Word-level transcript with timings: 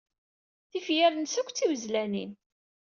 Tifyar-nnes 0.69 1.33
akk 1.39 1.49
d 1.51 1.55
tiwezlanen. 1.57 2.31